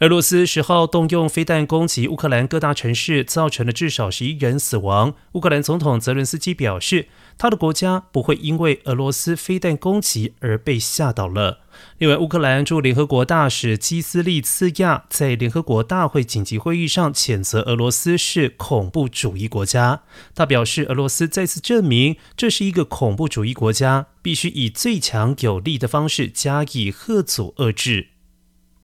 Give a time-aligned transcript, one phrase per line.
[0.00, 5.14] 俄罗斯十号动用飞弹攻击乌克兰各大城市，造成了至少十一人死亡。
[5.32, 11.60] 乌克兰总统泽伦斯基表示，他的国家不会因为俄罗斯飞弹攻击而被吓倒了。
[11.96, 20.02] 另外，乌克兰驻联合国大使基斯利茨亚在联合国大会紧急会议上谴责俄罗斯是恐怖主义国家。
[20.34, 28.08] 他表示，俄罗斯再次证明这是一个恐怖主义国家，必须以最强有力的方式加以遏阻遏制。